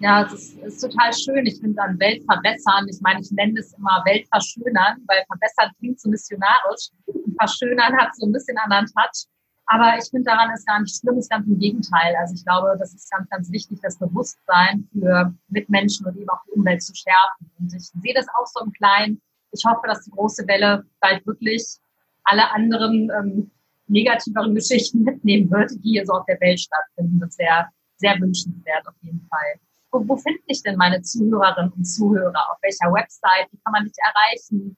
[0.00, 1.44] Ja, es ist, ist, total schön.
[1.44, 2.88] Ich finde dann Welt verbessern.
[2.88, 6.88] Ich meine, ich nenne es immer Welt verschönern, weil verbessern klingt so missionarisch.
[7.04, 9.28] Und verschönern hat so ein bisschen anderen Touch.
[9.66, 12.16] Aber ich finde daran ist gar nicht schlimm, ist ganz im Gegenteil.
[12.18, 16.42] Also ich glaube, das ist ganz, ganz wichtig, das Bewusstsein für Mitmenschen und eben auch
[16.46, 17.50] die Umwelt zu schärfen.
[17.58, 19.20] Und ich sehe das auch so im Kleinen.
[19.52, 21.76] Ich hoffe, dass die große Welle bald wirklich
[22.24, 23.50] alle anderen ähm,
[23.86, 27.20] negativeren Geschichten mitnehmen wird, die hier so auf der Welt stattfinden.
[27.20, 27.66] Das wäre
[27.98, 29.60] sehr wünschenswert auf jeden Fall.
[29.92, 32.50] Wo, wo finden sich denn meine Zuhörerinnen und Zuhörer?
[32.50, 33.48] Auf welcher Website?
[33.50, 34.76] Wie kann man dich erreichen?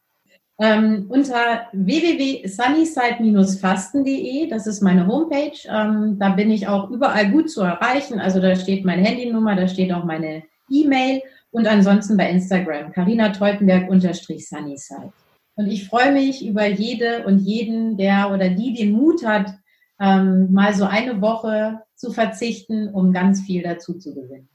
[0.59, 5.57] Ähm, unter www.sunnyside-fasten.de, das ist meine Homepage.
[5.69, 8.21] Ähm, da bin ich auch überall gut zu erreichen.
[8.21, 13.31] Also da steht meine Handynummer, da steht auch meine E-Mail und ansonsten bei Instagram, Carina
[13.31, 15.13] Teutenberg-Sunnyside.
[15.55, 19.53] Und ich freue mich über jede und jeden, der oder die den Mut hat,
[20.01, 24.49] ähm, mal so eine Woche zu verzichten, um ganz viel dazu zu gewinnen.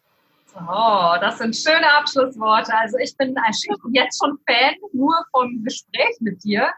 [0.55, 2.73] Oh, das sind schöne Abschlussworte.
[2.73, 3.35] Also ich bin
[3.93, 6.69] jetzt schon Fan nur vom Gespräch mit dir.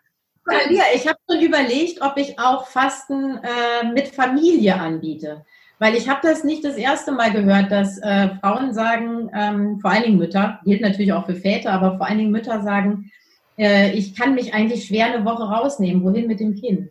[0.70, 5.46] Ja, ich habe schon überlegt, ob ich auch Fasten äh, mit Familie anbiete.
[5.78, 9.92] Weil ich habe das nicht das erste Mal gehört, dass äh, Frauen sagen, ähm, vor
[9.92, 13.12] allen Dingen Mütter, gilt natürlich auch für Väter, aber vor allen Dingen Mütter sagen,
[13.58, 16.04] äh, ich kann mich eigentlich schwer eine Woche rausnehmen.
[16.04, 16.90] Wohin mit dem Kind?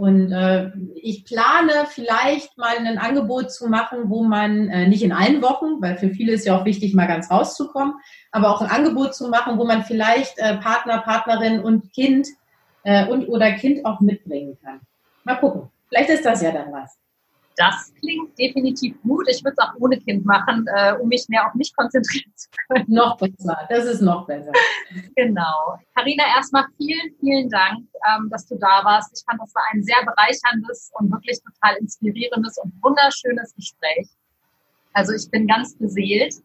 [0.00, 5.12] Und äh, ich plane vielleicht mal ein Angebot zu machen, wo man äh, nicht in
[5.12, 7.96] allen Wochen, weil für viele ist ja auch wichtig, mal ganz rauszukommen,
[8.32, 12.28] aber auch ein Angebot zu machen, wo man vielleicht äh, Partner, Partnerin und Kind
[12.84, 14.80] äh, und oder Kind auch mitbringen kann.
[15.24, 15.68] Mal gucken.
[15.90, 16.98] Vielleicht ist das ja dann was.
[17.60, 19.26] Das klingt definitiv gut.
[19.28, 22.48] Ich würde es auch ohne Kind machen, äh, um mich mehr auf mich konzentrieren zu
[22.66, 22.86] können.
[22.88, 23.58] Noch besser.
[23.68, 24.50] Das ist noch besser.
[25.14, 25.78] genau.
[25.94, 29.12] Karina, erstmal vielen, vielen Dank, ähm, dass du da warst.
[29.14, 34.08] Ich fand, das war ein sehr bereicherndes und wirklich total inspirierendes und wunderschönes Gespräch.
[34.94, 36.36] Also ich bin ganz beseelt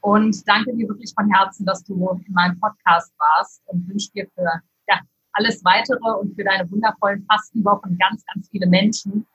[0.00, 4.26] und danke dir wirklich von Herzen, dass du in meinem Podcast warst und wünsche dir
[4.34, 4.98] für ja,
[5.34, 9.26] alles weitere und für deine wundervollen Fastenwochen ganz, ganz viele Menschen,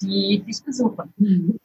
[0.00, 1.58] die dich besuchen.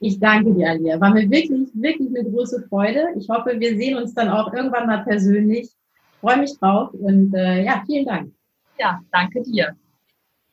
[0.00, 1.00] Ich danke dir, Alia.
[1.00, 3.08] War mir wirklich, wirklich eine große Freude.
[3.16, 5.66] Ich hoffe, wir sehen uns dann auch irgendwann mal persönlich.
[5.66, 8.32] Ich freue mich drauf und äh, ja, vielen Dank.
[8.78, 9.76] Ja, danke dir.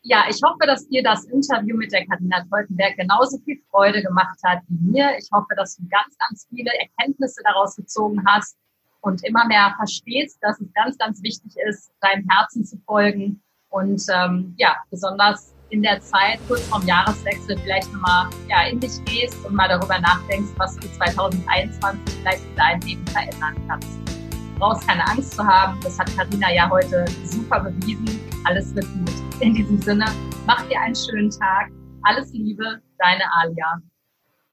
[0.04, 4.40] Ja, ich hoffe, dass dir das Interview mit der Katharina Teutenberg genauso viel Freude gemacht
[4.44, 5.12] hat wie mir.
[5.20, 8.58] Ich hoffe, dass du ganz, ganz viele Erkenntnisse daraus gezogen hast
[9.02, 14.02] und immer mehr verstehst, dass es ganz, ganz wichtig ist, deinem Herzen zu folgen und
[14.14, 19.44] ähm, ja, besonders in der Zeit kurz vorm Jahreswechsel vielleicht nochmal ja, in dich gehst
[19.46, 23.90] und mal darüber nachdenkst, was du 2021 vielleicht in deinem Leben verändern kannst.
[24.08, 28.20] Du brauchst keine Angst zu haben, das hat Karina ja heute super bewiesen.
[28.44, 29.14] Alles wird gut.
[29.40, 30.06] In diesem Sinne,
[30.46, 31.70] mach dir einen schönen Tag.
[32.04, 33.82] Alles Liebe, deine Alia.